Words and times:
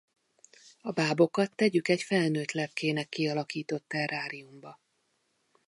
A 0.81 0.91
bábokat 0.91 1.55
tegyük 1.55 1.87
egy 1.87 2.01
felnőtt 2.01 2.51
lepkének 2.51 3.09
kialakított 3.09 3.87
terráriumba! 3.87 4.79